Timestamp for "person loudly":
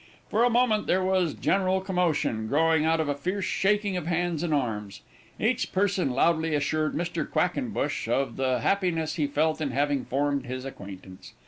5.71-6.55